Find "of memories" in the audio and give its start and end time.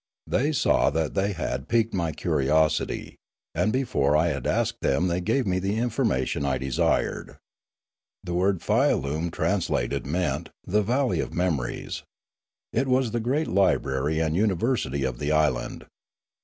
11.19-12.01